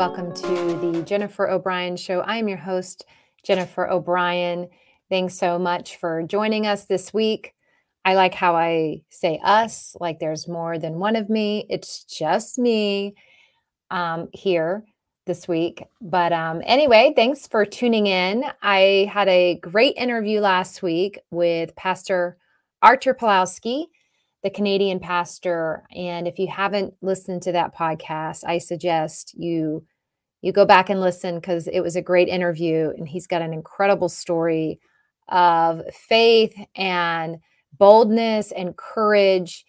[0.00, 2.20] welcome to the Jennifer O'Brien Show.
[2.20, 3.04] I am your host,
[3.44, 4.70] Jennifer O'Brien.
[5.10, 7.52] Thanks so much for joining us this week.
[8.02, 11.66] I like how I say us, like there's more than one of me.
[11.68, 13.14] It's just me
[13.90, 14.86] um, here
[15.26, 15.84] this week.
[16.00, 18.44] But um, anyway, thanks for tuning in.
[18.62, 22.38] I had a great interview last week with Pastor
[22.80, 23.88] Artur Pawlowski
[24.42, 25.84] the Canadian pastor.
[25.94, 29.84] And if you haven't listened to that podcast, I suggest you
[30.42, 33.52] you go back and listen because it was a great interview and he's got an
[33.52, 34.80] incredible story
[35.28, 37.38] of faith and
[37.78, 39.64] boldness and courage,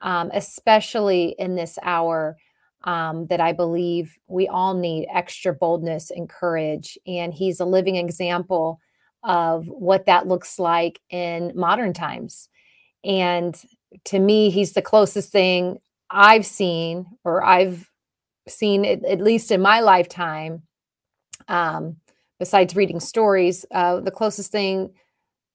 [0.00, 2.36] um, especially in this hour.
[2.84, 6.96] Um, that I believe we all need extra boldness and courage.
[7.04, 8.78] And he's a living example
[9.24, 12.48] of what that looks like in modern times.
[13.04, 13.60] And
[14.04, 15.78] to me, he's the closest thing
[16.10, 17.90] I've seen, or I've
[18.48, 20.62] seen it, at least in my lifetime,
[21.48, 21.96] um,
[22.38, 24.90] besides reading stories, uh, the closest thing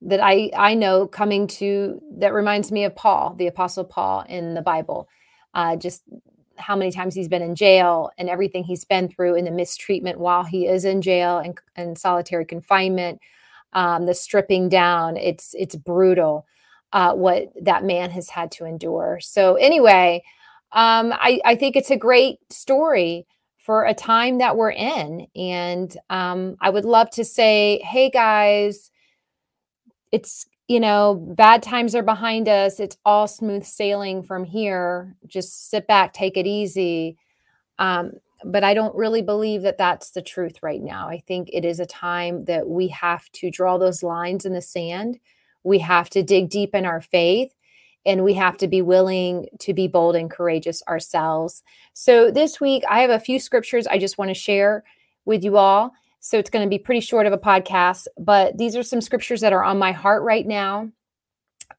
[0.02, 4.54] that I I know coming to that reminds me of Paul, the Apostle Paul in
[4.54, 5.08] the Bible.
[5.54, 6.04] Uh, just
[6.58, 10.20] how many times he's been in jail and everything he's been through in the mistreatment
[10.20, 13.20] while he is in jail and, and solitary confinement,
[13.74, 15.18] um, the stripping down.
[15.18, 16.46] It's it's brutal
[16.94, 19.20] uh, what that man has had to endure.
[19.22, 20.24] So, anyway,
[20.74, 23.28] um, I, I, think it's a great story
[23.58, 25.28] for a time that we're in.
[25.36, 28.90] And um, I would love to say, hey, guys,
[30.12, 32.80] it's, you know, bad times are behind us.
[32.80, 35.16] It's all smooth sailing from here.
[35.28, 37.18] Just sit back, take it easy.
[37.78, 38.14] Um,
[38.44, 41.08] but I don't really believe that that's the truth right now.
[41.10, 44.62] I think it is a time that we have to draw those lines in the
[44.62, 45.20] sand
[45.64, 47.54] we have to dig deep in our faith
[48.06, 51.64] and we have to be willing to be bold and courageous ourselves.
[51.94, 54.84] So, this week, I have a few scriptures I just want to share
[55.26, 55.92] with you all.
[56.20, 59.42] So, it's going to be pretty short of a podcast, but these are some scriptures
[59.42, 60.90] that are on my heart right now.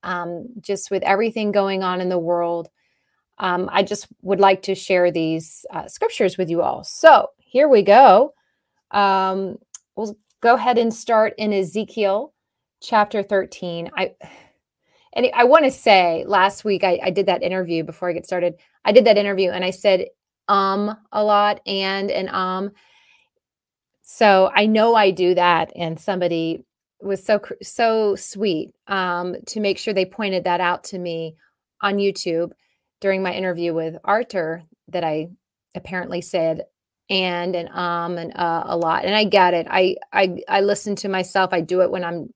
[0.03, 2.69] Um, just with everything going on in the world,
[3.39, 6.85] um, I just would like to share these uh, scriptures with you all.
[6.85, 8.35] So, here we go.
[8.91, 9.59] Um,
[9.97, 12.33] we'll go ahead and start in Ezekiel
[12.83, 14.13] chapter 13 i
[15.15, 18.27] and i want to say last week I, I did that interview before i get
[18.27, 18.55] started.
[18.85, 20.07] I did that interview and i said
[20.49, 22.73] um a lot and and um.
[24.03, 26.65] So i know i do that and somebody
[27.01, 31.37] was so so sweet um to make sure they pointed that out to me
[31.81, 32.53] on youtube
[33.01, 35.29] during my interview with artur that i
[35.75, 36.63] apparently said
[37.11, 39.05] and and um and uh, a lot.
[39.05, 39.67] And i get it.
[39.71, 41.53] I i i listen to myself.
[41.53, 42.33] I do it when i'm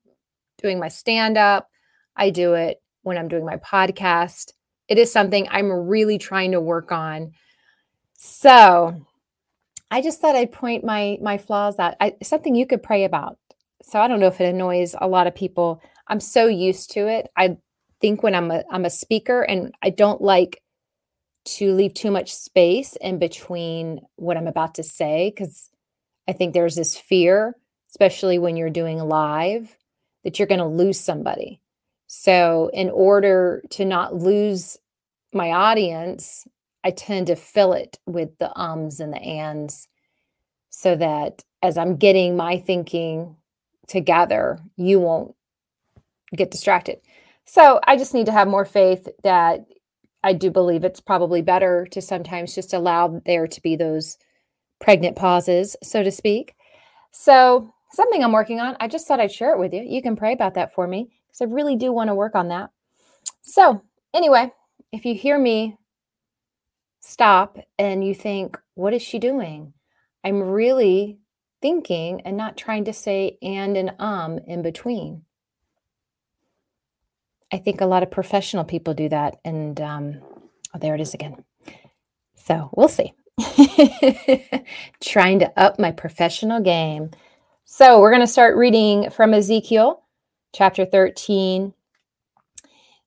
[0.62, 1.68] doing my stand up.
[2.16, 4.52] I do it when I'm doing my podcast.
[4.88, 7.32] It is something I'm really trying to work on.
[8.14, 9.06] So,
[9.90, 11.94] I just thought I'd point my my flaws out.
[12.00, 13.38] I, something you could pray about.
[13.82, 15.80] So I don't know if it annoys a lot of people.
[16.08, 17.28] I'm so used to it.
[17.36, 17.58] I
[18.00, 20.60] think when I'm a I'm a speaker and I don't like
[21.44, 25.70] to leave too much space in between what I'm about to say because
[26.26, 27.54] I think there's this fear,
[27.90, 29.76] especially when you're doing live,
[30.24, 31.60] that you're going to lose somebody.
[32.06, 34.78] So, in order to not lose
[35.32, 36.46] my audience,
[36.84, 39.88] I tend to fill it with the ums and the ands
[40.70, 43.36] so that as I'm getting my thinking
[43.88, 45.34] together, you won't
[46.34, 47.00] get distracted.
[47.44, 49.66] So, I just need to have more faith that
[50.22, 54.16] I do believe it's probably better to sometimes just allow there to be those
[54.80, 56.54] pregnant pauses, so to speak.
[57.10, 58.76] So, something I'm working on.
[58.78, 59.82] I just thought I'd share it with you.
[59.82, 62.48] You can pray about that for me because I really do want to work on
[62.48, 62.70] that.
[63.42, 63.82] So,
[64.14, 64.52] anyway,
[64.92, 65.76] if you hear me
[67.00, 69.72] stop and you think, what is she doing?
[70.24, 71.18] I'm really
[71.62, 75.22] thinking and not trying to say and and um in between.
[77.52, 79.36] I think a lot of professional people do that.
[79.44, 80.20] And um,
[80.74, 81.44] oh, there it is again.
[82.34, 83.12] So we'll see.
[85.00, 87.10] trying to up my professional game.
[87.64, 90.02] So we're going to start reading from Ezekiel
[90.56, 91.74] chapter 13,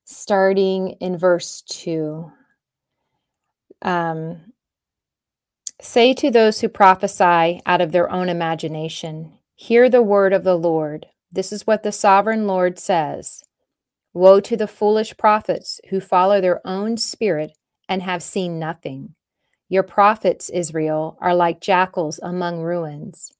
[0.05, 2.31] starting in verse 2.
[3.81, 4.53] Um,
[5.81, 10.57] Say to those who prophesy out of their own imagination, Hear the word of the
[10.57, 11.07] Lord.
[11.31, 13.43] This is what the sovereign Lord says
[14.13, 17.53] Woe to the foolish prophets who follow their own spirit
[17.87, 19.15] and have seen nothing.
[19.69, 23.31] Your prophets, Israel, are like jackals among ruins.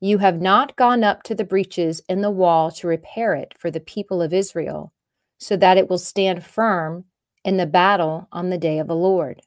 [0.00, 3.70] You have not gone up to the breaches in the wall to repair it for
[3.70, 4.92] the people of Israel,
[5.38, 7.04] so that it will stand firm
[7.44, 9.42] in the battle on the day of the Lord.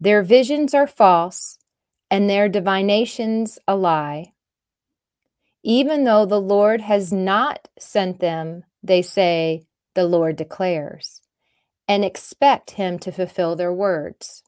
[0.00, 1.58] Their visions are false,
[2.10, 4.32] and their divinations a lie.
[5.64, 9.64] Even though the Lord has not sent them, they say,
[9.94, 11.20] the Lord declares,
[11.88, 14.44] and expect him to fulfill their words.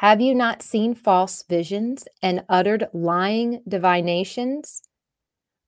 [0.00, 4.80] Have you not seen false visions and uttered lying divinations?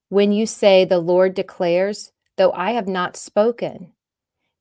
[0.08, 3.92] When you say, The Lord declares, though I have not spoken.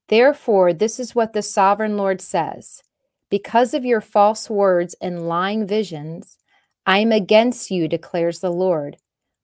[0.10, 2.84] Therefore, this is what the sovereign Lord says
[3.30, 6.38] Because of your false words and lying visions,
[6.86, 8.98] I am against you, declares the Lord.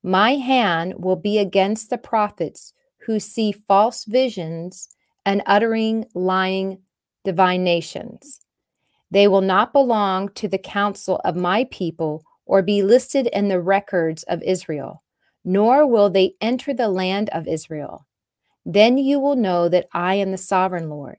[0.04, 2.74] My hand will be against the prophets
[3.06, 4.90] who see false visions
[5.26, 6.80] and uttering lying
[7.24, 8.42] divinations.
[9.12, 13.62] They will not belong to the council of my people or be listed in the
[13.62, 15.04] records of Israel,
[15.46, 18.06] nor will they enter the land of Israel.
[18.66, 21.18] Then you will know that I am the sovereign Lord,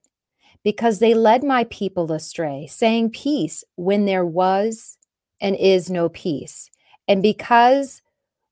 [0.64, 4.99] because they led my people astray, saying peace when there was
[5.40, 6.70] and is no peace.
[7.06, 8.02] And because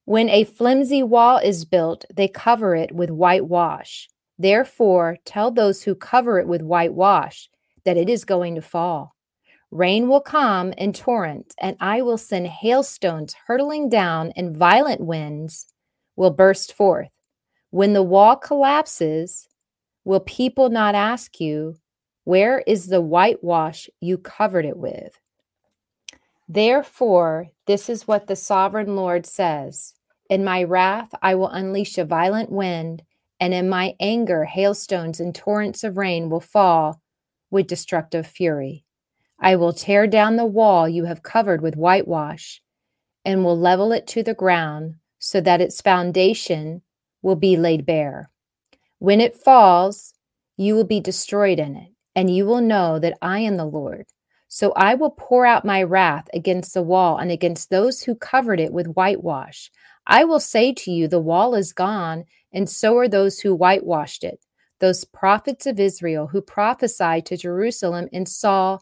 [0.05, 4.09] when a flimsy wall is built, they cover it with whitewash.
[4.39, 7.49] Therefore, tell those who cover it with whitewash
[7.85, 9.16] that it is going to fall.
[9.71, 15.67] Rain will come in torrents, and I will send hailstones hurtling down, and violent winds
[16.15, 17.11] will burst forth.
[17.71, 19.49] When the wall collapses,
[20.05, 21.77] will people not ask you,
[22.25, 25.19] Where is the whitewash you covered it with?
[26.49, 29.95] Therefore, this is what the sovereign Lord says
[30.31, 33.03] In my wrath, I will unleash a violent wind,
[33.41, 37.03] and in my anger, hailstones and torrents of rain will fall
[37.51, 38.86] with destructive fury.
[39.39, 42.63] I will tear down the wall you have covered with whitewash
[43.25, 46.83] and will level it to the ground so that its foundation
[47.23, 48.31] will be laid bare.
[48.99, 50.15] When it falls,
[50.57, 54.07] you will be destroyed in it, and you will know that I am the Lord.
[54.49, 58.61] So I will pour out my wrath against the wall and against those who covered
[58.61, 59.71] it with whitewash.
[60.07, 64.25] I will say to you, The wall is gone, and so are those who whitewashed
[64.25, 64.47] it,
[64.79, 68.79] those prophets of Israel who prophesied to Jerusalem and saw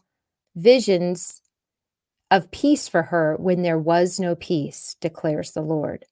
[0.55, 1.41] visions
[2.31, 6.05] of peace for her when there was no peace, declares the Lord.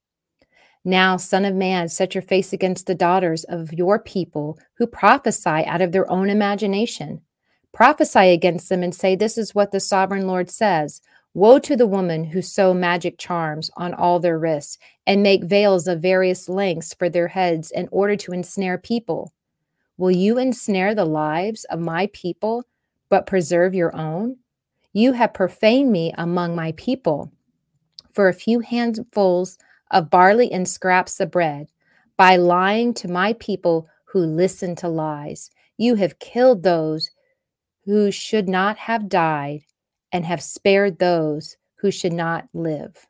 [0.86, 5.50] Now, Son of Man, set your face against the daughters of your people who prophesy
[5.66, 7.22] out of their own imagination.
[7.72, 11.02] Prophesy against them and say, This is what the sovereign Lord says.
[11.34, 15.88] Woe to the woman who sew magic charms on all their wrists and make veils
[15.88, 19.34] of various lengths for their heads in order to ensnare people.
[19.98, 22.66] Will you ensnare the lives of my people,
[23.14, 24.38] but preserve your own?
[24.92, 27.32] You have profaned me among my people.
[28.12, 29.60] For a few handfuls
[29.92, 31.68] of barley and scraps of bread.
[32.18, 37.12] By lying to my people who listen to lies, you have killed those
[37.86, 39.62] who should not have died
[40.12, 43.06] and have spared those who should not live.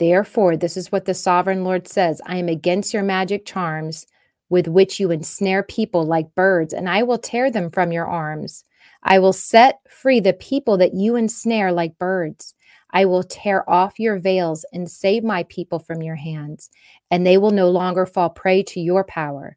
[0.00, 4.04] Therefore, this is what the sovereign Lord says I am against your magic charms
[4.48, 8.64] with which you ensnare people like birds, and I will tear them from your arms.
[9.02, 12.54] I will set free the people that you ensnare like birds.
[12.90, 16.70] I will tear off your veils and save my people from your hands,
[17.10, 19.56] and they will no longer fall prey to your power.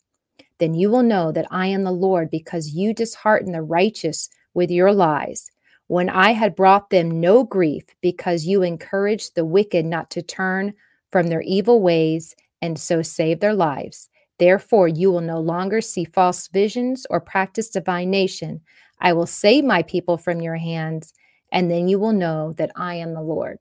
[0.60, 4.72] Then you will know that I am the Lord because you dishearten the righteous with
[4.72, 5.52] your lies.
[5.88, 10.74] When I had brought them no grief because you encouraged the wicked not to turn
[11.12, 14.10] from their evil ways and so save their lives.
[14.40, 18.62] Therefore, you will no longer see false visions or practice divination.
[19.00, 21.14] I will save my people from your hands
[21.52, 23.60] and then you will know that I am the Lord.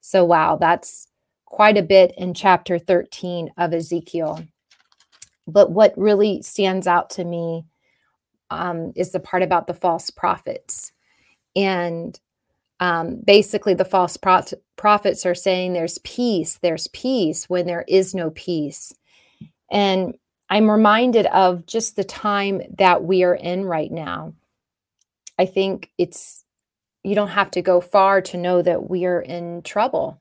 [0.00, 1.08] So, wow, that's
[1.44, 4.44] quite a bit in chapter 13 of Ezekiel.
[5.46, 7.66] But what really stands out to me
[8.50, 10.92] um, is the part about the false prophets.
[11.54, 12.18] And
[12.78, 14.42] um, basically, the false pro-
[14.76, 18.92] prophets are saying there's peace, there's peace when there is no peace.
[19.70, 20.14] And
[20.48, 24.34] I'm reminded of just the time that we are in right now.
[25.40, 26.44] I think it's
[27.02, 30.20] you don't have to go far to know that we are in trouble,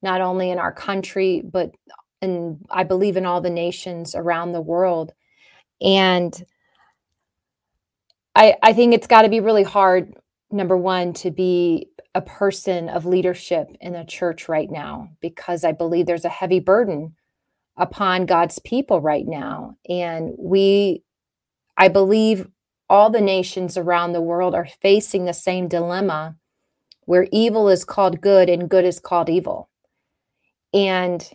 [0.00, 1.72] not only in our country, but
[2.22, 5.12] in, I believe, in all the nations around the world.
[5.82, 6.32] And
[8.34, 10.14] I, I think it's got to be really hard,
[10.50, 15.72] number one, to be a person of leadership in a church right now, because I
[15.72, 17.14] believe there's a heavy burden
[17.76, 19.76] upon God's people right now.
[19.86, 21.02] And we,
[21.76, 22.48] I believe
[22.88, 26.36] all the nations around the world are facing the same dilemma
[27.04, 29.70] where evil is called good and good is called evil.
[30.74, 31.28] And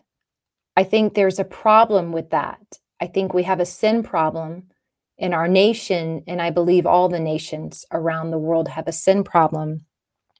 [0.76, 2.80] I think there's a problem with that.
[3.02, 4.64] I think we have a sin problem
[5.18, 9.24] in our nation, and I believe all the nations around the world have a sin
[9.24, 9.86] problem.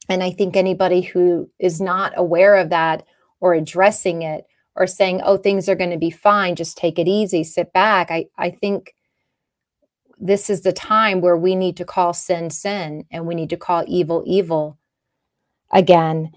[0.10, 3.04] And I think anybody who is not aware of that
[3.40, 7.08] or addressing it or saying, oh, things are going to be fine, just take it
[7.08, 8.94] easy, sit back, I, I think
[10.22, 13.58] this is the time where we need to call sin sin and we need to
[13.58, 14.78] call evil evil
[15.72, 16.32] again.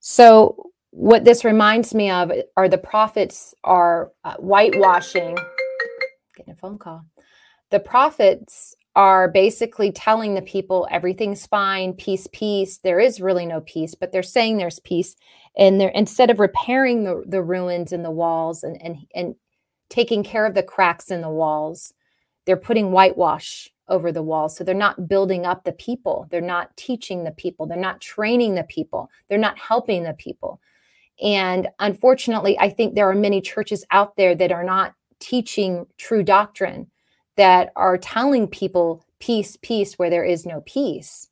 [0.00, 5.36] So, what this reminds me of are the prophets are uh, whitewashing.
[6.36, 7.04] Getting a phone call.
[7.70, 12.78] The prophets are basically telling the people everything's fine, peace, peace.
[12.78, 15.16] There is really no peace, but they're saying there's peace.
[15.58, 19.34] And they're instead of repairing the, the ruins and the walls and, and and
[19.90, 21.92] taking care of the cracks in the walls,
[22.46, 24.56] they're putting whitewash over the walls.
[24.56, 26.26] So they're not building up the people.
[26.30, 27.66] They're not teaching the people.
[27.66, 29.10] They're not training the people.
[29.28, 30.60] They're not helping the people.
[31.22, 36.22] And unfortunately, I think there are many churches out there that are not teaching true
[36.22, 36.90] doctrine
[37.36, 41.28] that are telling people peace, peace, where there is no peace.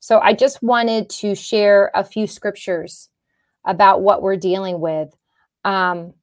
[0.00, 3.08] So I just wanted to share a few scriptures
[3.64, 5.14] about what we're dealing with.
[5.64, 6.14] Um,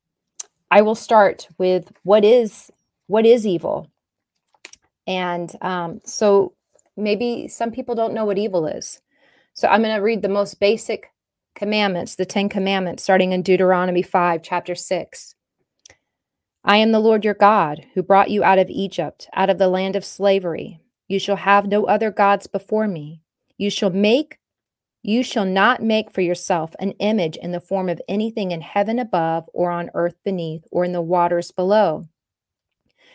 [0.72, 2.72] I will start with what is
[3.08, 3.92] what is evil,
[5.08, 6.54] and um, so
[6.98, 9.02] maybe some people don't know what evil is.
[9.54, 11.12] So I'm going to read the most basic
[11.56, 15.36] commandments, the Ten Commandments, starting in Deuteronomy 5, chapter 6.
[16.64, 19.68] I am the Lord your God, who brought you out of Egypt, out of the
[19.68, 20.82] land of slavery.
[21.08, 23.22] You shall have no other gods before me.
[23.58, 24.40] You shall make
[25.08, 28.98] you shall not make for yourself an image in the form of anything in heaven
[28.98, 32.08] above, or on earth beneath, or in the waters below.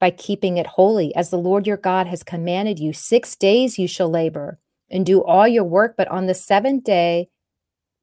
[0.00, 2.92] by keeping it holy, as the Lord your God has commanded you.
[2.92, 4.58] Six days you shall labor
[4.90, 7.28] and do all your work, but on the seventh day,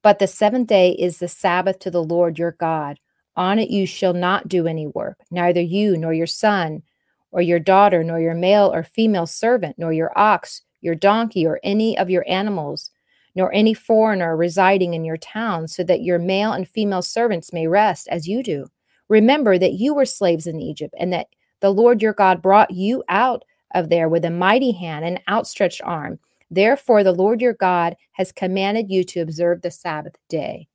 [0.03, 2.99] but the seventh day is the Sabbath to the Lord your God.
[3.35, 6.83] On it you shall not do any work, neither you nor your son
[7.31, 11.59] or your daughter, nor your male or female servant, nor your ox, your donkey, or
[11.63, 12.91] any of your animals,
[13.35, 17.67] nor any foreigner residing in your town, so that your male and female servants may
[17.67, 18.65] rest as you do.
[19.09, 21.27] Remember that you were slaves in Egypt, and that
[21.61, 25.81] the Lord your God brought you out of there with a mighty hand and outstretched
[25.83, 26.19] arm.
[26.49, 30.67] Therefore, the Lord your God has commanded you to observe the Sabbath day.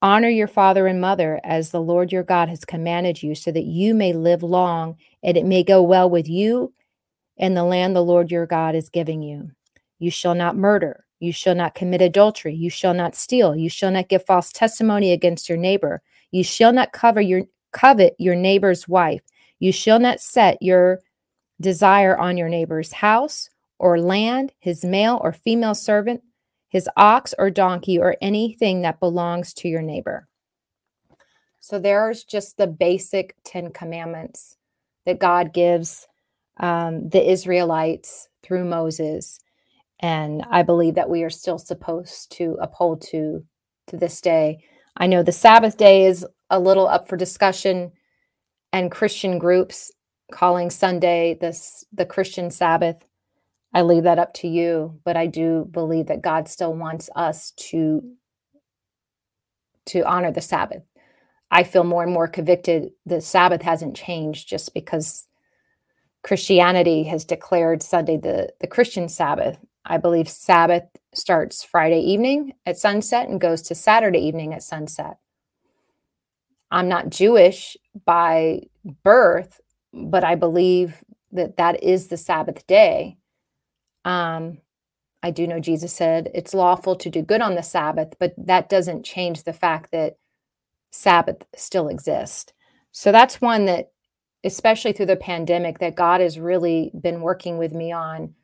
[0.00, 3.64] Honor your father and mother as the Lord your God has commanded you, so that
[3.64, 6.72] you may live long and it may go well with you
[7.38, 9.50] and the land the Lord your God is giving you.
[9.98, 11.04] You shall not murder.
[11.20, 12.54] You shall not commit adultery.
[12.54, 13.56] You shall not steal.
[13.56, 16.02] You shall not give false testimony against your neighbor.
[16.30, 17.42] You shall not cover your
[17.72, 19.22] covet your neighbor's wife.
[19.58, 21.00] You shall not set your
[21.60, 26.22] desire on your neighbor's house or land, his male or female servant,
[26.68, 30.28] his ox or donkey, or anything that belongs to your neighbor.
[31.60, 34.56] So there's just the basic 10 commandments
[35.06, 36.06] that God gives
[36.58, 39.40] um, the Israelites through Moses.
[40.00, 43.44] And I believe that we are still supposed to uphold to
[43.86, 44.58] to this day.
[44.96, 47.92] I know the Sabbath day is a little up for discussion
[48.74, 49.92] and Christian groups
[50.32, 52.96] calling Sunday this the Christian Sabbath.
[53.72, 57.52] I leave that up to you, but I do believe that God still wants us
[57.70, 58.02] to
[59.86, 60.82] to honor the Sabbath.
[61.52, 65.28] I feel more and more convicted the Sabbath hasn't changed just because
[66.24, 69.56] Christianity has declared Sunday the, the Christian Sabbath.
[69.84, 75.18] I believe Sabbath starts Friday evening at sunset and goes to Saturday evening at sunset.
[76.72, 77.76] I'm not Jewish
[78.06, 78.62] by
[79.02, 79.60] birth,
[79.92, 83.18] but I believe that that is the Sabbath day.
[84.04, 84.58] Um,
[85.22, 88.68] I do know Jesus said it's lawful to do good on the Sabbath, but that
[88.68, 90.16] doesn't change the fact that
[90.90, 92.52] Sabbath still exists.
[92.92, 93.90] So that's one that,
[94.44, 98.34] especially through the pandemic, that God has really been working with me on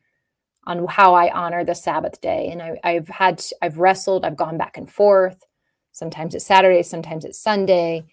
[0.67, 2.49] on how I honor the Sabbath day.
[2.51, 5.45] And I, I've had I've wrestled, I've gone back and forth.
[5.93, 8.05] Sometimes it's Saturday, sometimes it's Sunday.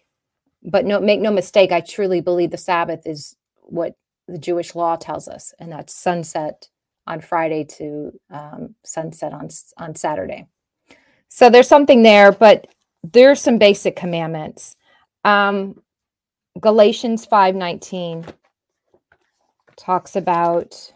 [0.69, 3.95] But no, make no mistake, I truly believe the Sabbath is what
[4.27, 6.67] the Jewish law tells us, and that's sunset
[7.07, 9.47] on Friday to um, sunset on
[9.77, 10.47] on Saturday.
[11.29, 12.67] So there's something there, but
[13.01, 14.75] there's some basic commandments.
[15.23, 15.81] Um,
[16.59, 18.25] Galatians five nineteen
[19.77, 20.91] talks about.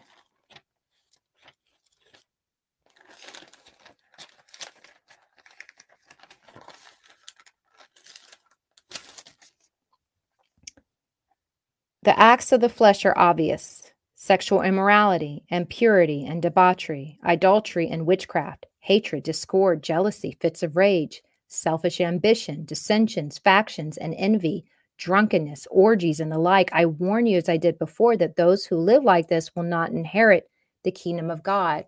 [12.04, 18.66] The acts of the flesh are obvious sexual immorality, impurity and debauchery, idolatry and witchcraft,
[18.80, 24.64] hatred, discord, jealousy, fits of rage, selfish ambition, dissensions, factions, and envy,
[24.96, 26.70] drunkenness, orgies, and the like.
[26.72, 29.90] I warn you, as I did before, that those who live like this will not
[29.90, 30.48] inherit
[30.84, 31.86] the kingdom of God.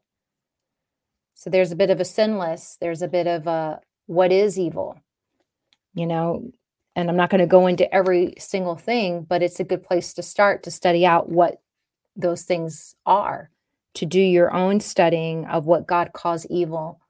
[1.35, 2.77] So there's a bit of a sinless.
[2.81, 4.99] There's a bit of a what is evil,
[5.95, 6.51] you know,
[6.97, 10.15] and I'm not going to go into every single thing, but it's a good place
[10.15, 11.61] to start to study out what
[12.17, 13.51] those things are,
[13.95, 17.01] to do your own studying of what God calls evil,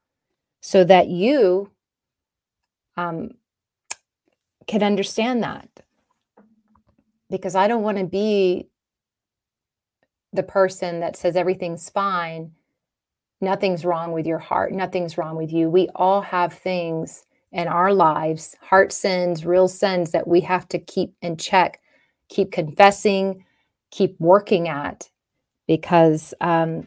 [0.61, 1.69] so that you
[2.97, 3.31] um,
[4.67, 5.69] can understand that.
[7.29, 8.69] Because I don't want to be
[10.33, 12.51] the person that says everything's fine,
[13.39, 15.69] nothing's wrong with your heart, nothing's wrong with you.
[15.69, 17.25] We all have things
[17.55, 21.79] in our lives, heart sins, real sins that we have to keep in check,
[22.27, 23.45] keep confessing,
[23.91, 25.09] keep working at,
[25.65, 26.85] because um,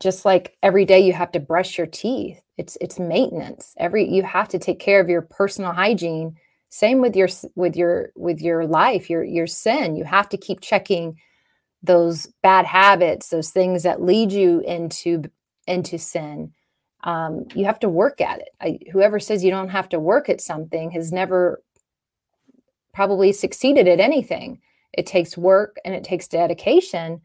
[0.00, 3.72] just like every day you have to brush your teeth, it's it's maintenance.
[3.78, 6.34] Every you have to take care of your personal hygiene.
[6.70, 9.94] Same with your with your with your life, your your sin.
[9.94, 11.16] You have to keep checking
[11.84, 15.22] those bad habits, those things that lead you into
[15.68, 16.52] into sin
[17.04, 18.48] um, you have to work at it.
[18.60, 21.62] I, whoever says you don't have to work at something has never
[22.92, 24.60] probably succeeded at anything.
[24.92, 27.20] It takes work and it takes dedication,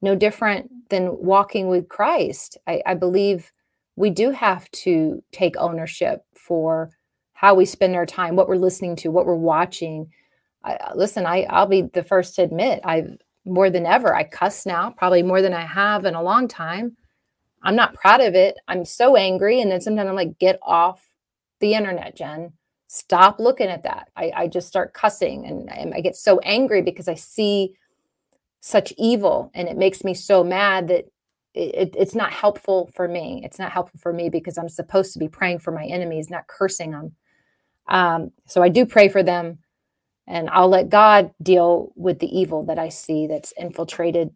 [0.00, 2.56] no different than walking with Christ.
[2.66, 3.52] I, I believe
[3.96, 6.90] we do have to take ownership for
[7.34, 10.10] how we spend our time, what we're listening to, what we're watching.
[10.64, 14.66] I, listen, I, I'll be the first to admit, I've more than ever, I cuss
[14.66, 16.96] now, probably more than I have in a long time.
[17.62, 18.56] I'm not proud of it.
[18.68, 19.60] I'm so angry.
[19.60, 21.08] And then sometimes I'm like, get off
[21.60, 22.52] the internet, Jen.
[22.88, 24.08] Stop looking at that.
[24.16, 27.74] I, I just start cussing and I, I get so angry because I see
[28.60, 31.06] such evil and it makes me so mad that
[31.54, 33.42] it, it's not helpful for me.
[33.44, 36.46] It's not helpful for me because I'm supposed to be praying for my enemies, not
[36.46, 37.12] cursing them.
[37.88, 39.58] Um, so I do pray for them
[40.26, 44.30] and I'll let God deal with the evil that I see that's infiltrated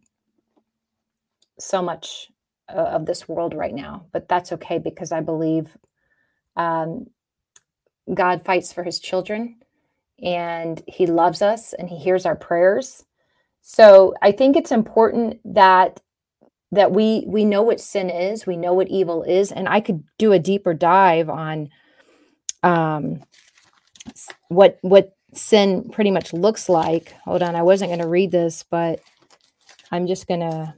[1.59, 2.29] so much
[2.69, 4.05] uh, of this world right now.
[4.11, 5.75] But that's okay because I believe
[6.55, 7.07] um,
[8.13, 9.57] God fights for his children
[10.21, 13.03] and he loves us and he hears our prayers.
[13.61, 16.01] So I think it's important that
[16.71, 20.03] that we we know what sin is, we know what evil is, and I could
[20.17, 21.69] do a deeper dive on
[22.63, 23.21] um,
[24.49, 27.13] what what sin pretty much looks like.
[27.25, 29.01] Hold on, I wasn't going to read this, but
[29.91, 30.73] I'm just going to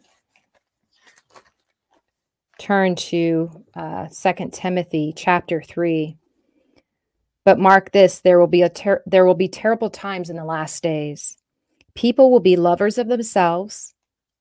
[2.60, 6.18] turn to uh, 2 Timothy chapter 3.
[7.44, 10.46] But mark this, there will be a ter- there will be terrible times in the
[10.46, 11.38] last days.
[11.94, 13.94] People will be lovers of themselves,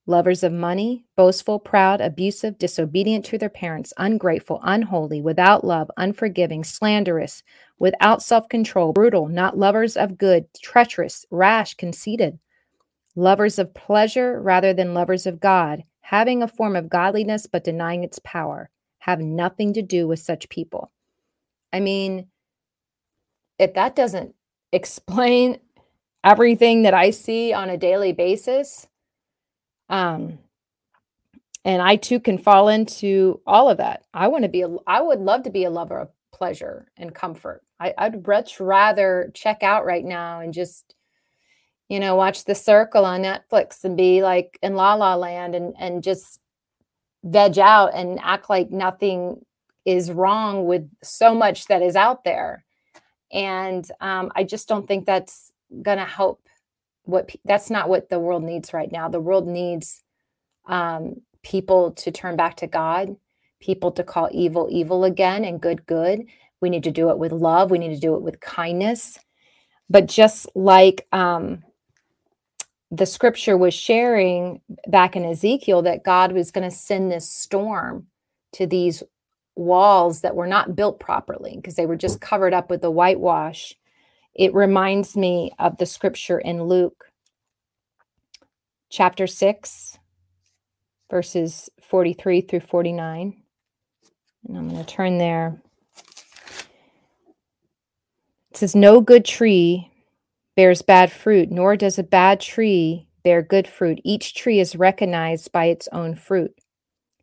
[0.06, 6.64] lovers of money, boastful, proud, abusive, disobedient to their parents, ungrateful, unholy, without love, unforgiving,
[6.64, 7.42] slanderous,
[7.78, 12.38] without self-control, brutal, not lovers of good, treacherous, rash, conceited,
[13.14, 18.04] lovers of pleasure rather than lovers of God having a form of godliness but denying
[18.04, 20.92] its power, have nothing to do with such people.
[21.72, 22.26] I mean,
[23.58, 24.34] if that doesn't
[24.70, 25.58] explain
[26.22, 28.86] everything that I see on a daily basis,
[29.88, 30.38] um,
[31.64, 34.04] and I too can fall into all of that.
[34.12, 37.14] I want to be, a, I would love to be a lover of pleasure and
[37.14, 37.62] comfort.
[37.80, 40.94] I, I'd much rather check out right now and just
[41.88, 45.74] you know, watch The Circle on Netflix and be like in La La Land and
[45.78, 46.40] and just
[47.22, 49.44] veg out and act like nothing
[49.84, 52.64] is wrong with so much that is out there.
[53.32, 56.40] And um, I just don't think that's going to help.
[57.06, 59.10] What that's not what the world needs right now.
[59.10, 60.02] The world needs
[60.66, 63.16] um, people to turn back to God,
[63.60, 66.24] people to call evil evil again and good good.
[66.62, 67.70] We need to do it with love.
[67.70, 69.18] We need to do it with kindness.
[69.90, 71.62] But just like um,
[72.96, 78.06] the scripture was sharing back in Ezekiel that God was going to send this storm
[78.52, 79.02] to these
[79.56, 83.74] walls that were not built properly because they were just covered up with the whitewash.
[84.34, 87.06] It reminds me of the scripture in Luke
[88.90, 89.98] chapter 6,
[91.10, 93.42] verses 43 through 49.
[94.46, 95.60] And I'm going to turn there.
[98.50, 99.90] It says, No good tree
[100.56, 104.00] bears bad fruit, nor does a bad tree bear good fruit.
[104.04, 106.54] Each tree is recognized by its own fruit.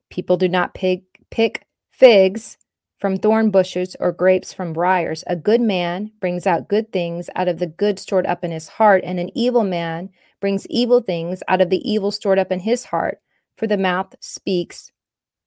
[0.09, 2.57] People do not pick, pick figs
[2.97, 5.23] from thorn bushes or grapes from briars.
[5.27, 8.67] A good man brings out good things out of the good stored up in his
[8.67, 12.59] heart, and an evil man brings evil things out of the evil stored up in
[12.59, 13.19] his heart,
[13.55, 14.91] for the mouth speaks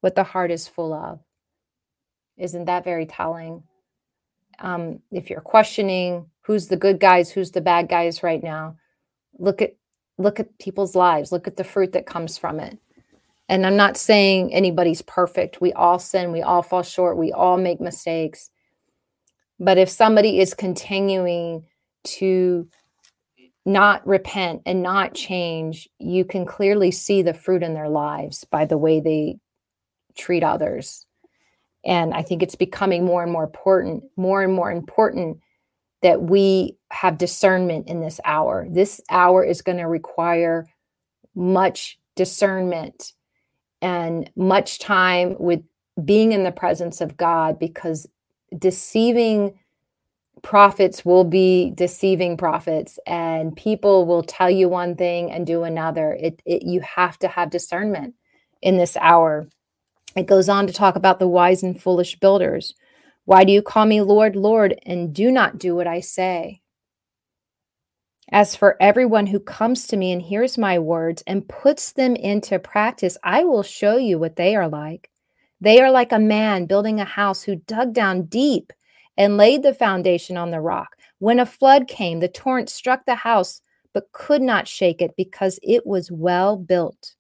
[0.01, 1.21] what the heart is full of.
[2.37, 3.65] Isn't that very telling?
[4.59, 8.77] Um, if you're questioning who's the good guys, who's the bad guys right now,
[9.39, 9.75] look at
[10.17, 12.79] look at people's lives, look at the fruit that comes from it.
[13.49, 15.61] And I'm not saying anybody's perfect.
[15.61, 18.51] We all sin, we all fall short, we all make mistakes.
[19.59, 21.67] But if somebody is continuing
[22.05, 22.69] to
[23.67, 28.67] not repent and not change, you can clearly see the fruit in their lives by
[28.67, 29.39] the way they
[30.17, 31.07] treat others.
[31.85, 35.39] And I think it's becoming more and more important, more and more important
[36.05, 38.67] that we have discernment in this hour.
[38.71, 40.67] This hour is going to require
[41.35, 43.15] much discernment
[43.81, 45.63] and much time with
[46.05, 48.07] being in the presence of God because
[48.57, 49.59] deceiving
[50.43, 56.13] prophets will be deceiving prophets and people will tell you one thing and do another.
[56.21, 58.15] It, it, you have to have discernment
[58.61, 59.49] in this hour.
[60.15, 62.75] It goes on to talk about the wise and foolish builders
[63.25, 66.61] why do you call me lord lord and do not do what i say
[68.31, 72.59] as for everyone who comes to me and hears my words and puts them into
[72.59, 75.11] practice i will show you what they are like
[75.61, 78.73] they are like a man building a house who dug down deep
[79.17, 80.97] and laid the foundation on the rock.
[81.19, 83.61] When a flood came, the torrent struck the house,
[83.93, 87.15] but could not shake it because it was well built.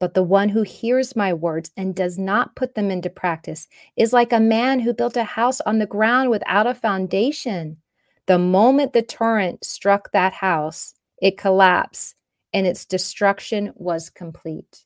[0.00, 4.12] But the one who hears my words and does not put them into practice is
[4.12, 7.78] like a man who built a house on the ground without a foundation.
[8.26, 12.16] The moment the torrent struck that house, it collapsed
[12.52, 14.82] and its destruction was complete.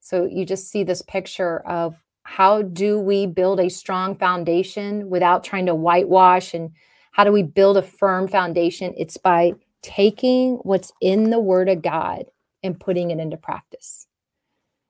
[0.00, 5.44] So you just see this picture of how do we build a strong foundation without
[5.44, 6.70] trying to whitewash and
[7.12, 11.82] how do we build a firm foundation it's by taking what's in the word of
[11.82, 12.24] god
[12.64, 14.08] and putting it into practice.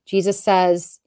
[0.07, 1.01] Jesus says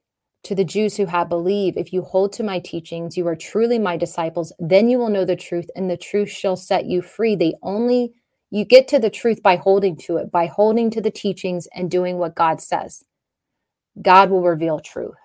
[0.44, 3.78] to the jews who have believed if you hold to my teachings you are truly
[3.78, 7.34] my disciples then you will know the truth and the truth shall set you free.
[7.36, 8.12] They only
[8.50, 11.90] you get to the truth by holding to it by holding to the teachings and
[11.90, 13.04] doing what god says.
[14.00, 15.16] God will reveal truth.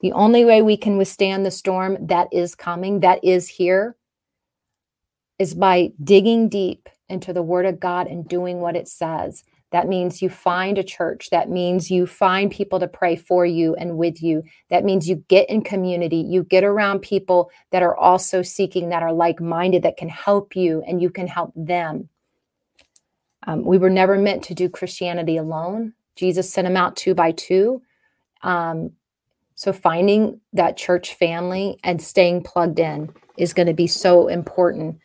[0.00, 3.96] The only way we can withstand the storm that is coming, that is here,
[5.38, 9.44] is by digging deep into the Word of God and doing what it says.
[9.70, 11.28] That means you find a church.
[11.30, 14.42] That means you find people to pray for you and with you.
[14.70, 16.16] That means you get in community.
[16.16, 20.56] You get around people that are also seeking, that are like minded, that can help
[20.56, 22.08] you and you can help them.
[23.46, 25.92] Um, we were never meant to do Christianity alone.
[26.16, 27.82] Jesus sent them out two by two.
[28.42, 28.92] Um,
[29.54, 34.98] so finding that church family and staying plugged in is going to be so important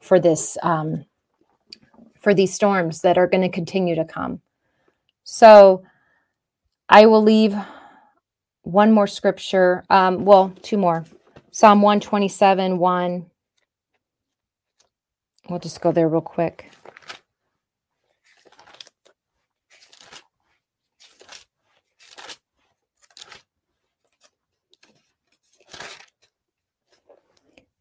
[0.00, 1.04] for this um,
[2.26, 4.40] for these storms that are going to continue to come.
[5.22, 5.84] So
[6.88, 7.54] I will leave
[8.62, 9.84] one more scripture.
[9.88, 11.04] Um, well, two more.
[11.52, 13.26] Psalm 127, 1.
[15.48, 16.68] We'll just go there real quick.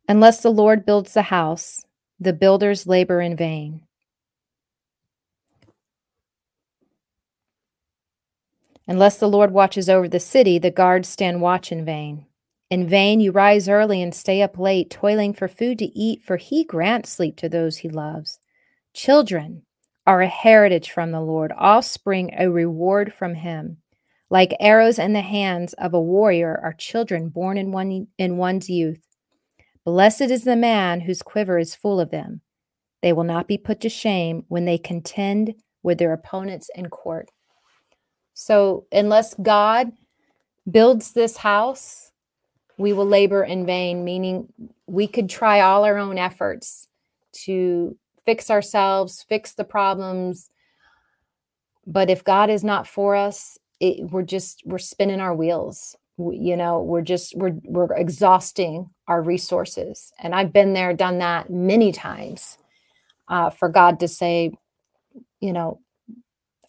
[0.07, 1.83] Unless the Lord builds the house,
[2.19, 3.81] the builders labor in vain.
[8.87, 12.25] Unless the Lord watches over the city, the guards stand watch in vain.
[12.69, 16.37] In vain you rise early and stay up late, toiling for food to eat, for
[16.37, 18.39] he grants sleep to those he loves.
[18.93, 19.63] Children
[20.07, 23.77] are a heritage from the Lord, offspring a reward from him.
[24.29, 28.69] Like arrows in the hands of a warrior are children born in, one, in one's
[28.69, 29.01] youth.
[29.83, 32.41] Blessed is the man whose quiver is full of them.
[33.01, 37.29] They will not be put to shame when they contend with their opponents in court.
[38.35, 39.91] So, unless God
[40.69, 42.11] builds this house,
[42.77, 44.51] we will labor in vain, meaning
[44.85, 46.87] we could try all our own efforts
[47.45, 50.49] to fix ourselves, fix the problems.
[51.87, 56.55] But if God is not for us, it, we're just we're spinning our wheels you
[56.55, 61.91] know we're just we're we're exhausting our resources and i've been there done that many
[61.91, 62.57] times
[63.27, 64.53] uh, for god to say
[65.41, 65.81] you know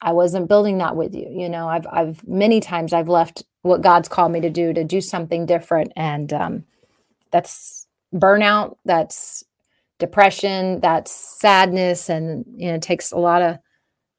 [0.03, 3.83] i wasn't building that with you you know i've i've many times i've left what
[3.83, 6.65] god's called me to do to do something different and um,
[7.31, 9.45] that's burnout that's
[9.99, 13.59] depression that's sadness and you know it takes a lot of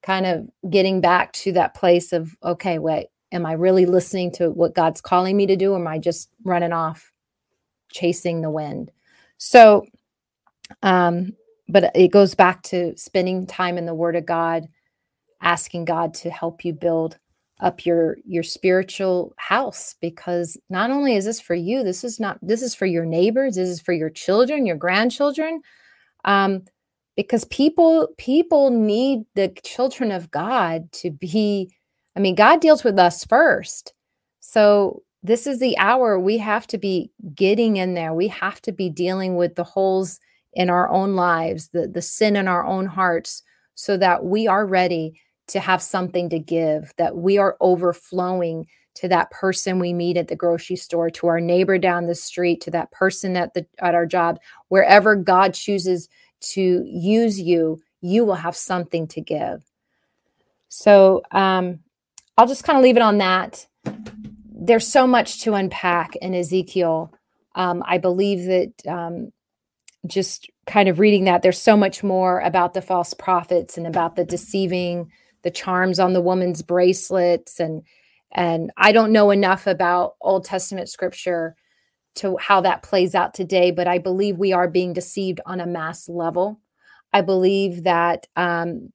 [0.04, 4.50] kind of getting back to that place of okay wait am I really listening to
[4.50, 5.74] what God's calling me to do?
[5.74, 7.12] Or am I just running off
[7.92, 8.92] chasing the wind?
[9.38, 9.86] So,
[10.82, 11.34] um,
[11.68, 14.68] but it goes back to spending time in the Word of God,
[15.42, 17.18] asking God to help you build
[17.60, 22.38] up your your spiritual house because not only is this for you this is not
[22.44, 25.60] this is for your neighbors this is for your children your grandchildren
[26.26, 26.64] um
[27.16, 31.68] because people people need the children of god to be
[32.16, 33.94] i mean god deals with us first.
[34.40, 38.14] So this is the hour we have to be getting in there.
[38.14, 40.20] We have to be dealing with the holes
[40.54, 43.44] in our own lives the the sin in our own hearts
[43.76, 49.08] so that we are ready to have something to give, that we are overflowing to
[49.08, 52.72] that person we meet at the grocery store, to our neighbor down the street, to
[52.72, 58.36] that person at the at our job, wherever God chooses to use you, you will
[58.36, 59.64] have something to give.
[60.70, 61.80] So um,
[62.38, 63.68] I'll just kind of leave it on that.
[64.52, 67.14] There's so much to unpack in Ezekiel.
[67.56, 69.32] Um, I believe that um,
[70.06, 74.16] just kind of reading that, there's so much more about the false prophets and about
[74.16, 75.12] the deceiving
[75.44, 77.84] the charms on the woman's bracelets and
[78.32, 81.56] and I don't know enough about Old Testament scripture
[82.16, 85.68] to how that plays out today, but I believe we are being deceived on a
[85.68, 86.60] mass level.
[87.14, 88.92] I believe that um,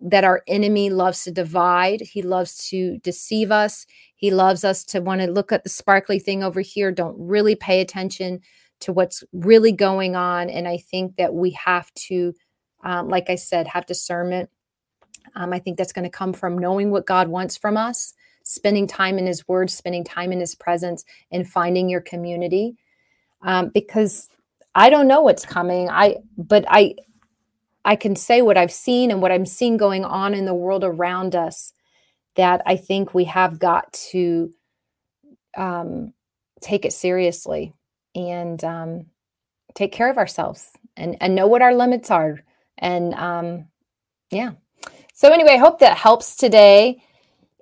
[0.00, 2.00] that our enemy loves to divide.
[2.00, 3.86] He loves to deceive us.
[4.16, 6.90] He loves us to want to look at the sparkly thing over here.
[6.90, 8.40] Don't really pay attention
[8.80, 10.48] to what's really going on.
[10.48, 12.32] And I think that we have to,
[12.82, 14.48] um, like I said, have discernment
[15.34, 18.86] um, I think that's going to come from knowing what God wants from us, spending
[18.86, 22.76] time in His Word, spending time in His presence, and finding your community.
[23.42, 24.28] Um, because
[24.74, 25.88] I don't know what's coming.
[25.88, 26.94] I but I
[27.84, 30.84] I can say what I've seen and what I'm seeing going on in the world
[30.84, 31.72] around us.
[32.36, 34.52] That I think we have got to
[35.56, 36.12] um,
[36.60, 37.74] take it seriously
[38.14, 39.06] and um,
[39.74, 42.40] take care of ourselves and and know what our limits are.
[42.78, 43.66] And um,
[44.30, 44.52] yeah,
[45.20, 47.02] so, anyway, I hope that helps today.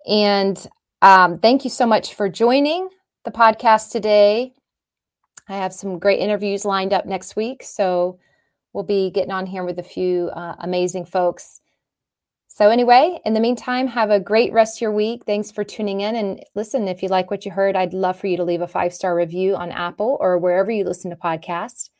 [0.08, 0.64] And
[1.02, 2.88] um, thank you so much for joining
[3.24, 4.52] the podcast today.
[5.48, 7.64] I have some great interviews lined up next week.
[7.64, 8.20] So,
[8.72, 11.60] we'll be getting on here with a few uh, amazing folks.
[12.46, 15.24] So, anyway, in the meantime, have a great rest of your week.
[15.26, 16.14] Thanks for tuning in.
[16.14, 18.68] And listen, if you like what you heard, I'd love for you to leave a
[18.68, 21.90] five star review on Apple or wherever you listen to podcasts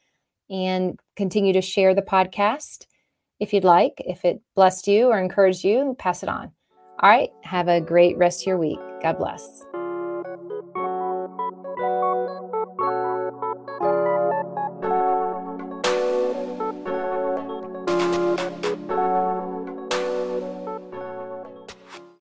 [0.49, 2.87] and continue to share the podcast
[3.40, 4.03] if you'd like.
[4.07, 6.51] If it blessed you or encouraged you, pass it on.
[7.01, 7.31] All right.
[7.42, 8.81] Have a great rest of your week.
[9.03, 9.64] God bless.